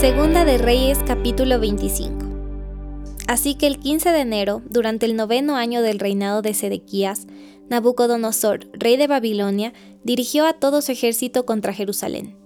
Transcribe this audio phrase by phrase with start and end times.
[0.00, 2.14] Segunda de Reyes capítulo 25
[3.26, 7.26] Así que el 15 de enero, durante el noveno año del reinado de Sedequías,
[7.68, 9.72] Nabucodonosor, rey de Babilonia,
[10.04, 12.36] dirigió a todo su ejército contra Jerusalén.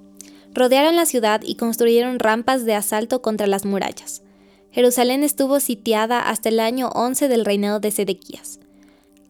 [0.54, 4.22] Rodearon la ciudad y construyeron rampas de asalto contra las murallas.
[4.70, 8.60] Jerusalén estuvo sitiada hasta el año 11 del reinado de Sedequías.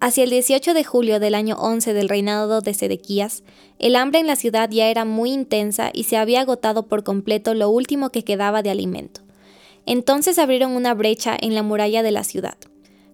[0.02, 3.44] Hacia el 18 de julio del año 11 del reinado de Sedequías,
[3.78, 7.54] el hambre en la ciudad ya era muy intensa y se había agotado por completo
[7.54, 9.20] lo último que quedaba de alimento.
[9.86, 12.56] Entonces abrieron una brecha en la muralla de la ciudad.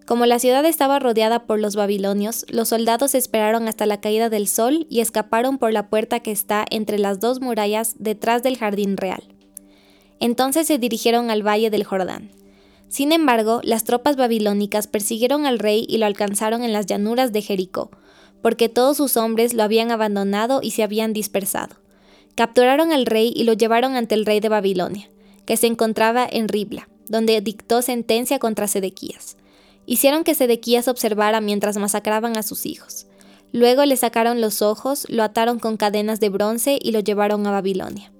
[0.07, 4.47] Como la ciudad estaba rodeada por los babilonios, los soldados esperaron hasta la caída del
[4.47, 8.97] sol y escaparon por la puerta que está entre las dos murallas detrás del jardín
[8.97, 9.21] real.
[10.19, 12.38] Entonces se dirigieron al valle del Jordán.
[12.89, 17.43] Sin embargo, las tropas babilónicas persiguieron al rey y lo alcanzaron en las llanuras de
[17.43, 17.91] Jericó,
[18.41, 21.75] porque todos sus hombres lo habían abandonado y se habían dispersado.
[22.35, 25.09] Capturaron al rey y lo llevaron ante el rey de Babilonia,
[25.45, 29.37] que se encontraba en Ribla, donde dictó sentencia contra Sedequías.
[29.85, 33.05] Hicieron que Sedequías observara mientras masacraban a sus hijos.
[33.51, 37.51] Luego le sacaron los ojos, lo ataron con cadenas de bronce y lo llevaron a
[37.51, 38.11] Babilonia.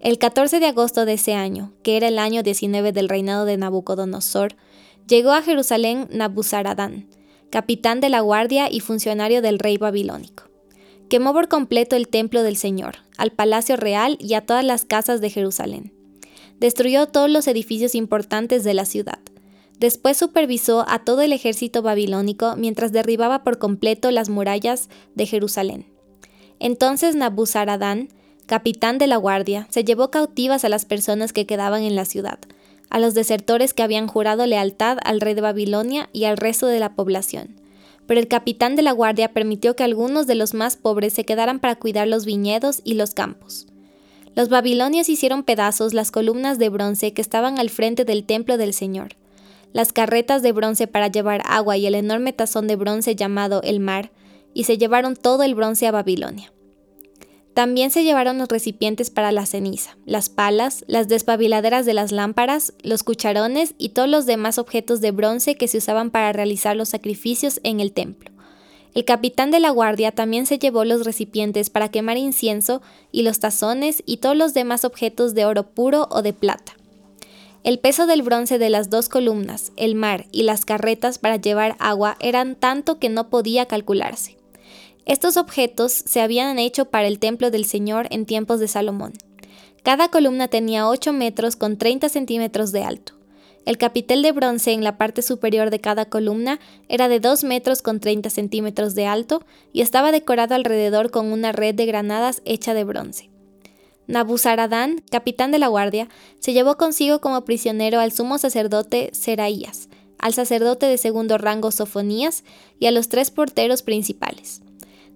[0.00, 3.56] El 14 de agosto de ese año, que era el año 19 del reinado de
[3.56, 4.54] Nabucodonosor,
[5.08, 7.08] llegó a Jerusalén Nabuzaradán,
[7.50, 10.44] capitán de la guardia y funcionario del rey babilónico.
[11.08, 15.20] Quemó por completo el templo del Señor, al palacio real y a todas las casas
[15.20, 15.92] de Jerusalén.
[16.58, 19.20] Destruyó todos los edificios importantes de la ciudad.
[19.78, 25.86] Después supervisó a todo el ejército babilónico mientras derribaba por completo las murallas de Jerusalén.
[26.58, 28.08] Entonces Nabuzaradán
[28.46, 32.38] capitán de la guardia, se llevó cautivas a las personas que quedaban en la ciudad,
[32.90, 36.78] a los desertores que habían jurado lealtad al rey de Babilonia y al resto de
[36.78, 37.56] la población.
[38.06, 41.58] Pero el capitán de la guardia permitió que algunos de los más pobres se quedaran
[41.58, 43.66] para cuidar los viñedos y los campos.
[44.36, 48.74] Los babilonios hicieron pedazos las columnas de bronce que estaban al frente del templo del
[48.74, 49.16] Señor,
[49.72, 53.80] las carretas de bronce para llevar agua y el enorme tazón de bronce llamado el
[53.80, 54.12] mar,
[54.54, 56.52] y se llevaron todo el bronce a Babilonia.
[57.56, 62.74] También se llevaron los recipientes para la ceniza, las palas, las despabiladeras de las lámparas,
[62.82, 66.90] los cucharones y todos los demás objetos de bronce que se usaban para realizar los
[66.90, 68.30] sacrificios en el templo.
[68.94, 73.40] El capitán de la guardia también se llevó los recipientes para quemar incienso y los
[73.40, 76.76] tazones y todos los demás objetos de oro puro o de plata.
[77.64, 81.74] El peso del bronce de las dos columnas, el mar y las carretas para llevar
[81.78, 84.36] agua eran tanto que no podía calcularse.
[85.06, 89.12] Estos objetos se habían hecho para el templo del Señor en tiempos de Salomón.
[89.84, 93.12] Cada columna tenía 8 metros con 30 centímetros de alto.
[93.66, 96.58] El capitel de bronce en la parte superior de cada columna
[96.88, 101.52] era de 2 metros con 30 centímetros de alto y estaba decorado alrededor con una
[101.52, 103.30] red de granadas hecha de bronce.
[104.08, 106.08] Nabuzaradán, capitán de la guardia,
[106.40, 109.88] se llevó consigo como prisionero al sumo sacerdote Seraías,
[110.18, 112.42] al sacerdote de segundo rango Sofonías
[112.80, 114.62] y a los tres porteros principales.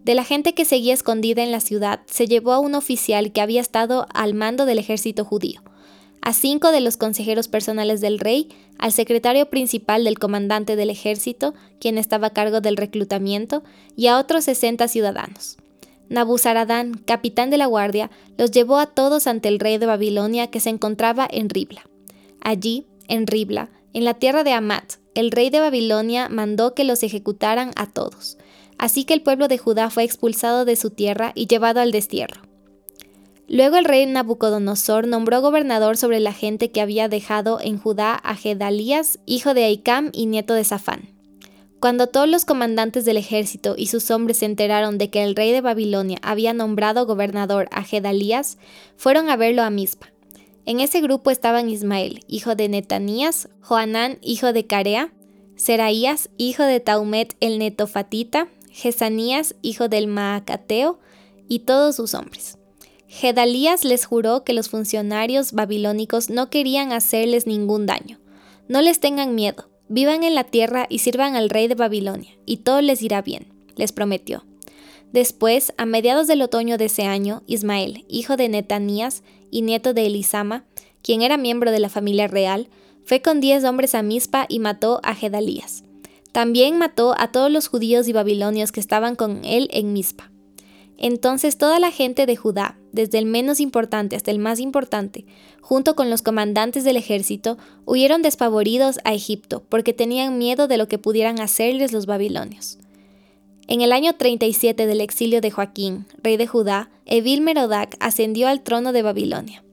[0.05, 3.41] De la gente que seguía escondida en la ciudad, se llevó a un oficial que
[3.41, 5.61] había estado al mando del ejército judío,
[6.23, 11.55] a cinco de los consejeros personales del rey, al secretario principal del comandante del ejército,
[11.81, 13.63] quien estaba a cargo del reclutamiento,
[13.95, 15.59] y a otros 60 ciudadanos.
[16.09, 20.61] Nabuzaradán, capitán de la guardia, los llevó a todos ante el rey de Babilonia que
[20.61, 21.89] se encontraba en Ribla.
[22.41, 27.03] Allí, en Ribla, en la tierra de Amat, el rey de Babilonia mandó que los
[27.03, 28.39] ejecutaran a todos.
[28.81, 32.41] Así que el pueblo de Judá fue expulsado de su tierra y llevado al destierro.
[33.47, 38.37] Luego el rey Nabucodonosor nombró gobernador sobre la gente que había dejado en Judá a
[38.37, 41.11] Gedalías, hijo de Aicam y nieto de Safán.
[41.79, 45.53] Cuando todos los comandantes del ejército y sus hombres se enteraron de que el rey
[45.53, 48.57] de Babilonia había nombrado gobernador a Gedalías,
[48.97, 50.11] fueron a verlo a Mizpa.
[50.65, 55.13] En ese grupo estaban Ismael, hijo de Netanías, Joanán, hijo de Carea,
[55.57, 60.99] Seraías, hijo de Taumet el netofatita, Jesanías, hijo del Maacateo,
[61.49, 62.59] y todos sus hombres.
[63.09, 68.21] Gedalías les juró que los funcionarios babilónicos no querían hacerles ningún daño.
[68.69, 72.59] No les tengan miedo, vivan en la tierra y sirvan al rey de Babilonia, y
[72.59, 74.45] todo les irá bien, les prometió.
[75.13, 80.07] Después, a mediados del otoño de ese año, Ismael, hijo de Netanías y nieto de
[80.07, 80.65] Elisama,
[81.03, 82.69] quien era miembro de la familia real,
[83.05, 85.83] fue con diez hombres a Mizpa y mató a Gedalías.
[86.33, 90.31] También mató a todos los judíos y babilonios que estaban con él en Mizpa.
[90.97, 95.25] Entonces toda la gente de Judá, desde el menos importante hasta el más importante,
[95.63, 97.57] junto con los comandantes del ejército,
[97.87, 102.79] huyeron despavoridos a Egipto, porque tenían miedo de lo que pudieran hacerles los babilonios.
[103.67, 108.63] En el año 37 del exilio de Joaquín, rey de Judá, Evil Merodac ascendió al
[108.63, 109.65] trono de Babilonia.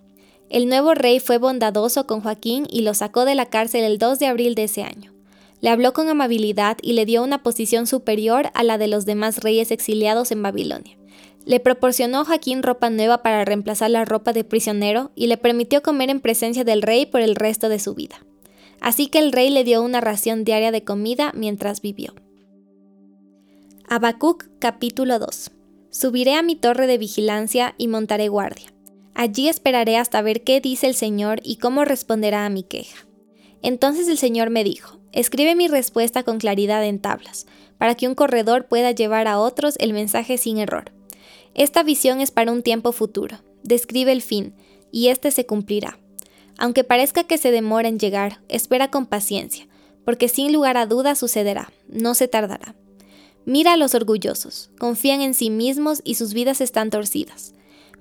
[0.50, 4.20] El nuevo rey fue bondadoso con Joaquín y lo sacó de la cárcel el 2
[4.20, 5.17] de abril de ese año.
[5.62, 9.40] Le habló con amabilidad y le dio una posición superior a la de los demás
[9.40, 10.98] reyes exiliados en Babilonia.
[11.46, 15.82] Le proporcionó a Joaquín ropa nueva para reemplazar la ropa de prisionero y le permitió
[15.82, 18.18] comer en presencia del rey por el resto de su vida.
[18.82, 22.14] Así que el rey le dio una ración diaria de comida mientras vivió.
[23.88, 25.52] Habacuc capítulo 2
[25.90, 28.72] Subiré a mi torre de vigilancia y montaré guardia.
[29.16, 33.08] Allí esperaré hasta ver qué dice el Señor y cómo responderá a mi queja.
[33.64, 38.16] Entonces el Señor me dijo, escribe mi respuesta con claridad en tablas, para que un
[38.16, 40.92] corredor pueda llevar a otros el mensaje sin error.
[41.54, 44.54] Esta visión es para un tiempo futuro, describe el fin,
[44.92, 46.00] y éste se cumplirá.
[46.58, 49.68] Aunque parezca que se demora en llegar, espera con paciencia,
[50.06, 52.76] porque sin lugar a dudas sucederá, no se tardará.
[53.46, 57.54] Mira a los orgullosos, confían en sí mismos y sus vidas están torcidas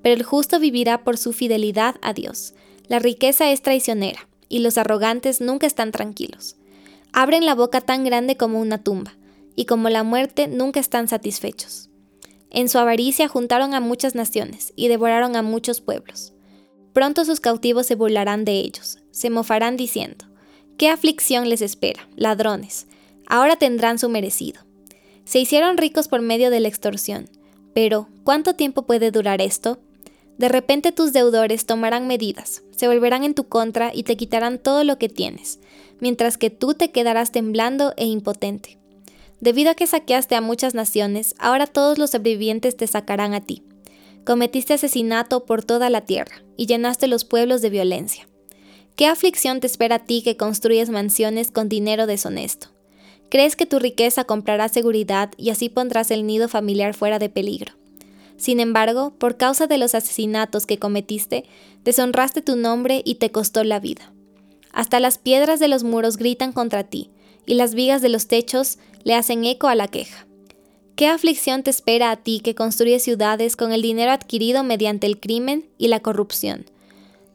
[0.07, 2.55] pero el justo vivirá por su fidelidad a Dios.
[2.87, 6.55] La riqueza es traicionera, y los arrogantes nunca están tranquilos.
[7.19, 9.17] Abren la boca tan grande como una tumba,
[9.55, 11.89] y como la muerte nunca están satisfechos.
[12.51, 16.35] En su avaricia juntaron a muchas naciones y devoraron a muchos pueblos.
[16.93, 20.27] Pronto sus cautivos se burlarán de ellos, se mofarán diciendo,
[20.77, 22.87] ¿qué aflicción les espera, ladrones?
[23.27, 24.61] Ahora tendrán su merecido.
[25.25, 27.31] Se hicieron ricos por medio de la extorsión,
[27.73, 29.81] pero ¿cuánto tiempo puede durar esto?
[30.37, 34.85] De repente tus deudores tomarán medidas, se volverán en tu contra y te quitarán todo
[34.85, 35.61] lo que tienes,
[36.01, 38.79] mientras que tú te quedarás temblando e impotente.
[39.41, 43.63] Debido a que saqueaste a muchas naciones, ahora todos los sobrevivientes te sacarán a ti.
[44.25, 48.27] Cometiste asesinato por toda la tierra y llenaste los pueblos de violencia.
[48.97, 52.69] ¿Qué aflicción te espera a ti que construyes mansiones con dinero deshonesto?
[53.29, 57.75] ¿Crees que tu riqueza comprará seguridad y así pondrás el nido familiar fuera de peligro?
[58.37, 61.45] Sin embargo, por causa de los asesinatos que cometiste,
[61.85, 64.13] deshonraste tu nombre y te costó la vida.
[64.77, 67.09] Hasta las piedras de los muros gritan contra ti,
[67.47, 70.27] y las vigas de los techos le hacen eco a la queja.
[70.97, 75.19] ¿Qué aflicción te espera a ti que construyes ciudades con el dinero adquirido mediante el
[75.19, 76.67] crimen y la corrupción?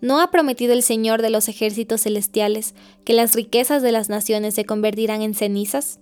[0.02, 4.54] ¿No ha prometido el Señor de los ejércitos celestiales que las riquezas de las naciones
[4.54, 6.00] se convertirán en cenizas?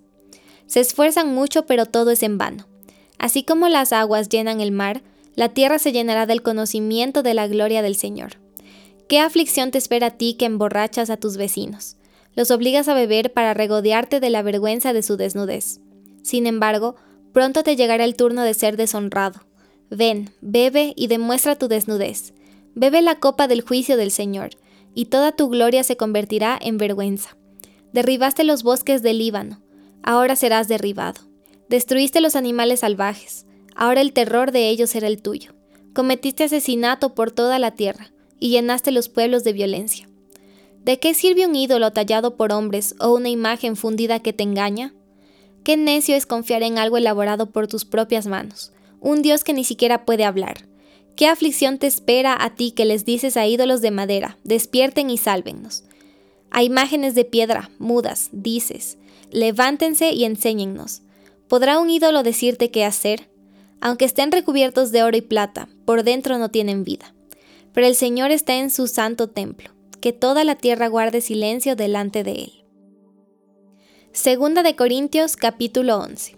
[0.66, 2.66] Se esfuerzan mucho, pero todo es en vano.
[3.16, 5.02] Así como las aguas llenan el mar,
[5.36, 8.36] la tierra se llenará del conocimiento de la gloria del Señor.
[9.10, 11.96] ¿Qué aflicción te espera a ti que emborrachas a tus vecinos?
[12.36, 15.80] Los obligas a beber para regodearte de la vergüenza de su desnudez.
[16.22, 16.94] Sin embargo,
[17.32, 19.40] pronto te llegará el turno de ser deshonrado.
[19.90, 22.34] Ven, bebe y demuestra tu desnudez.
[22.76, 24.50] Bebe la copa del juicio del Señor,
[24.94, 27.36] y toda tu gloria se convertirá en vergüenza.
[27.92, 29.60] Derribaste los bosques del Líbano,
[30.04, 31.22] ahora serás derribado.
[31.68, 35.52] Destruiste los animales salvajes, ahora el terror de ellos era el tuyo.
[35.94, 40.08] Cometiste asesinato por toda la tierra y llenaste los pueblos de violencia.
[40.82, 44.94] ¿De qué sirve un ídolo tallado por hombres o una imagen fundida que te engaña?
[45.62, 49.62] Qué necio es confiar en algo elaborado por tus propias manos, un Dios que ni
[49.62, 50.66] siquiera puede hablar.
[51.16, 55.18] ¿Qué aflicción te espera a ti que les dices a ídolos de madera, despierten y
[55.18, 55.84] sálvennos?
[56.50, 58.96] A imágenes de piedra, mudas, dices,
[59.30, 61.02] levántense y enséñennos.
[61.46, 63.28] ¿Podrá un ídolo decirte qué hacer?
[63.82, 67.14] Aunque estén recubiertos de oro y plata, por dentro no tienen vida.
[67.72, 72.24] Pero el Señor está en su santo templo, que toda la tierra guarde silencio delante
[72.24, 72.64] de él.
[74.12, 76.36] Segunda de Corintios capítulo 11.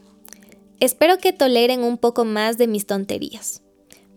[0.81, 3.62] Espero que toleren un poco más de mis tonterías.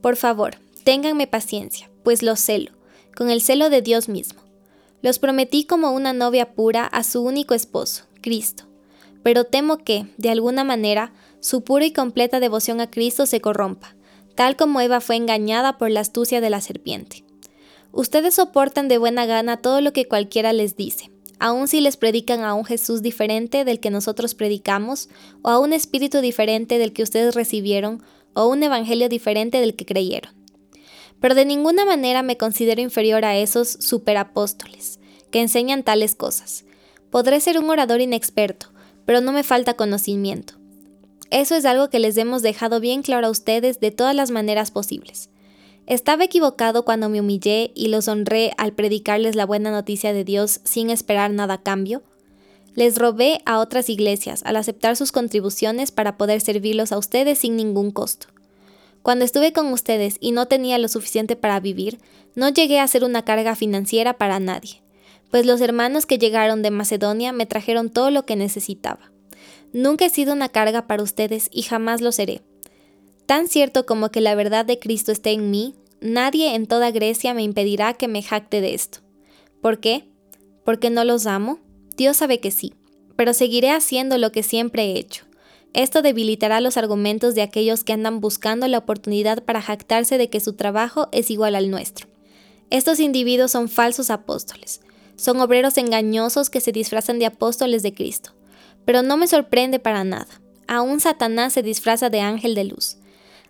[0.01, 2.71] Por favor, ténganme paciencia, pues los celo,
[3.15, 4.41] con el celo de Dios mismo.
[5.01, 8.65] Los prometí como una novia pura a su único esposo, Cristo
[9.25, 13.94] pero temo que, de alguna manera, su pura y completa devoción a Cristo se corrompa,
[14.35, 17.23] tal como Eva fue engañada por la astucia de la serpiente.
[17.91, 22.43] Ustedes soportan de buena gana todo lo que cualquiera les dice, aun si les predican
[22.43, 25.09] a un Jesús diferente del que nosotros predicamos,
[25.41, 29.85] o a un espíritu diferente del que ustedes recibieron, o un evangelio diferente del que
[29.85, 30.33] creyeron.
[31.21, 34.99] Pero de ninguna manera me considero inferior a esos superapóstoles,
[35.31, 36.65] que enseñan tales cosas.
[37.09, 38.67] Podré ser un orador inexperto,
[39.05, 40.55] pero no me falta conocimiento.
[41.31, 44.71] Eso es algo que les hemos dejado bien claro a ustedes de todas las maneras
[44.71, 45.29] posibles.
[45.87, 50.61] Estaba equivocado cuando me humillé y los honré al predicarles la buena noticia de Dios
[50.63, 52.01] sin esperar nada a cambio.
[52.73, 57.55] Les robé a otras iglesias al aceptar sus contribuciones para poder servirlos a ustedes sin
[57.55, 58.27] ningún costo.
[59.01, 61.99] Cuando estuve con ustedes y no tenía lo suficiente para vivir,
[62.33, 64.81] no llegué a ser una carga financiera para nadie
[65.35, 69.11] pues los hermanos que llegaron de Macedonia me trajeron todo lo que necesitaba.
[69.75, 72.41] Nunca he sido una carga para ustedes y jamás lo seré.
[73.25, 77.33] Tan cierto como que la verdad de Cristo esté en mí, nadie en toda Grecia
[77.33, 78.99] me impedirá que me jacte de esto.
[79.61, 80.07] ¿Por qué?
[80.63, 81.59] ¿Porque no los amo?
[81.97, 82.73] Dios sabe que sí,
[83.17, 85.25] pero seguiré haciendo lo que siempre he hecho.
[85.73, 90.39] Esto debilitará los argumentos de aquellos que andan buscando la oportunidad para jactarse de que
[90.39, 92.07] su trabajo es igual al nuestro.
[92.69, 94.79] Estos individuos son falsos apóstoles,
[95.17, 98.31] son obreros engañosos que se disfrazan de apóstoles de Cristo.
[98.85, 100.27] Pero no me sorprende para nada.
[100.67, 102.97] Aún Satanás se disfraza de ángel de luz.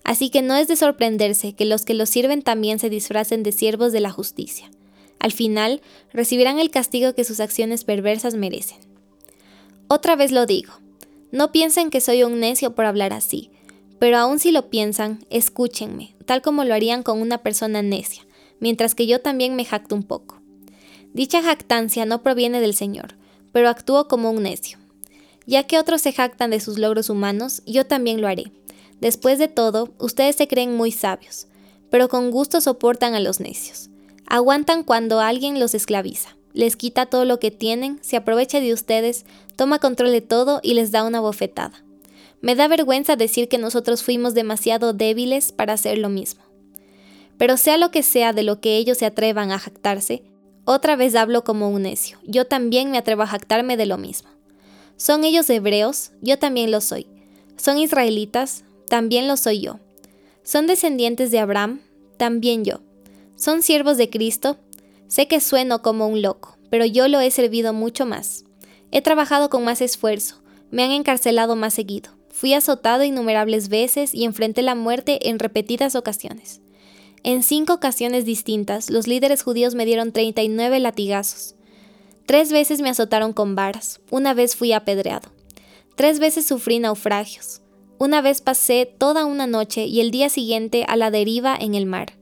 [0.04, 3.52] Así que no es de sorprenderse que los que lo sirven también se disfracen de
[3.52, 4.70] siervos de la justicia.
[5.20, 5.82] Al final,
[6.14, 8.78] recibirán el castigo que sus acciones perversas merecen.
[9.88, 10.74] Otra vez lo digo,
[11.32, 13.50] no piensen que soy un necio por hablar así,
[14.00, 18.26] pero aun si lo piensan, escúchenme, tal como lo harían con una persona necia,
[18.60, 20.40] mientras que yo también me jacto un poco.
[21.14, 23.16] Dicha jactancia no proviene del Señor,
[23.52, 24.78] pero actúo como un necio.
[25.46, 28.52] Ya que otros se jactan de sus logros humanos, yo también lo haré.
[29.00, 31.48] Después de todo, ustedes se creen muy sabios,
[31.90, 33.90] pero con gusto soportan a los necios.
[34.28, 39.26] Aguantan cuando alguien los esclaviza, les quita todo lo que tienen, se aprovecha de ustedes,
[39.56, 41.84] toma control de todo y les da una bofetada.
[42.42, 46.44] Me da vergüenza decir que nosotros fuimos demasiado débiles para hacer lo mismo.
[47.38, 50.24] Pero sea lo que sea de lo que ellos se atrevan a jactarse,
[50.64, 52.18] otra vez hablo como un necio.
[52.24, 54.30] Yo también me atrevo a jactarme de lo mismo.
[54.98, 56.12] ¿Son ellos hebreos?
[56.22, 57.08] Yo también lo soy.
[57.58, 58.64] ¿Son israelitas?
[58.88, 59.80] También lo soy yo.
[60.44, 61.82] ¿Son descendientes de Abraham?
[62.18, 62.82] También yo.
[63.36, 64.58] ¿Son siervos de Cristo?
[65.08, 68.46] Sé que sueno como un loco, pero yo lo he servido mucho más.
[68.92, 72.12] He trabajado con más esfuerzo, me han encarcelado más seguido.
[72.30, 76.62] Fui azotado innumerables veces y enfrenté la muerte en repetidas ocasiones.
[77.24, 81.55] En cinco ocasiones distintas, los líderes judíos me dieron 39 latigazos.
[82.26, 85.30] Tres veces me azotaron con varas, una vez fui apedreado.
[85.96, 87.62] Tres veces sufrí naufragios.
[88.00, 91.86] Una vez pasé toda una noche y el día siguiente a la deriva en el
[91.86, 92.14] mar.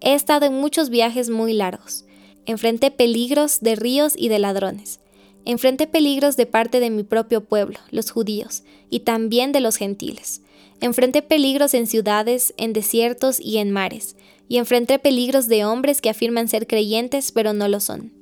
[0.00, 2.04] He estado en muchos viajes muy largos.
[2.44, 5.00] Enfrenté peligros de ríos y de ladrones.
[5.44, 10.42] Enfrenté peligros de parte de mi propio pueblo, los judíos, y también de los gentiles.
[10.80, 14.16] Enfrenté peligros en ciudades, en desiertos y en mares,
[14.48, 18.15] y enfrenté peligros de hombres que afirman ser creyentes pero no lo son.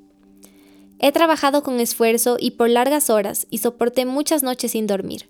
[0.98, 5.28] He trabajado con esfuerzo y por largas horas y soporté muchas noches sin dormir.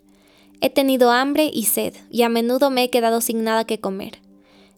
[0.60, 4.20] He tenido hambre y sed y a menudo me he quedado sin nada que comer.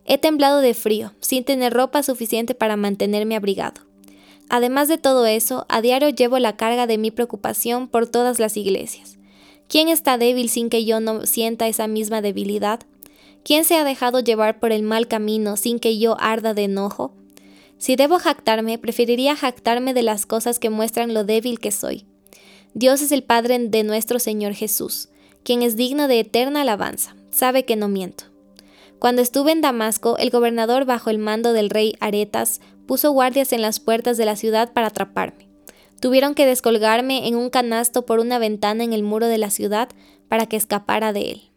[0.04, 3.82] He temblado de frío, sin tener ropa suficiente para mantenerme abrigado.
[4.48, 8.56] Además de todo eso, a diario llevo la carga de mi preocupación por todas las
[8.56, 9.18] iglesias.
[9.68, 12.80] ¿Quién está débil sin que yo no sienta esa misma debilidad?
[13.44, 17.12] ¿Quién se ha dejado llevar por el mal camino sin que yo arda de enojo?
[17.78, 22.06] Si debo jactarme, preferiría jactarme de las cosas que muestran lo débil que soy.
[22.74, 25.08] Dios es el Padre de nuestro Señor Jesús,
[25.42, 28.24] quien es digno de eterna alabanza, sabe que no miento.
[28.98, 33.62] Cuando estuve en Damasco, el gobernador bajo el mando del rey Aretas puso guardias en
[33.62, 35.48] las puertas de la ciudad para atraparme.
[36.00, 39.88] Tuvieron que descolgarme en un canasto por una ventana en el muro de la ciudad
[40.28, 41.50] para que escapara de él.